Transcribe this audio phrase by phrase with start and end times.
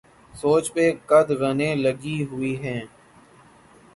[0.33, 2.81] سوچ پہ قدغنیں لگی ہوئی ہیں۔